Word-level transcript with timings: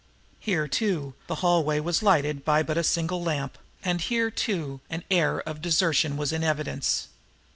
Here, 0.39 0.67
too, 0.67 1.13
the 1.27 1.35
hallway 1.45 1.79
was 1.79 2.01
lighted 2.01 2.43
by 2.43 2.63
but 2.63 2.75
a 2.75 2.83
single 2.83 3.21
lamp; 3.21 3.55
and 3.85 4.01
here, 4.01 4.31
too, 4.31 4.81
an 4.89 5.03
air 5.11 5.41
of 5.41 5.61
desertion 5.61 6.17
was 6.17 6.33
in 6.33 6.43
evidence. 6.43 7.07